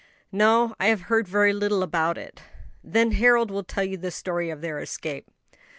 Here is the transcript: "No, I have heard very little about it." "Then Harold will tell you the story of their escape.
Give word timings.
"No, 0.31 0.73
I 0.79 0.87
have 0.87 1.01
heard 1.01 1.27
very 1.27 1.53
little 1.53 1.83
about 1.83 2.17
it." 2.17 2.41
"Then 2.83 3.11
Harold 3.11 3.51
will 3.51 3.61
tell 3.63 3.83
you 3.83 3.97
the 3.97 4.09
story 4.09 4.49
of 4.49 4.61
their 4.61 4.79
escape. 4.79 5.29